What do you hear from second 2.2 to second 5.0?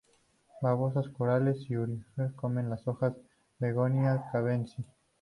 comen las hojas de "Begonia cubensis".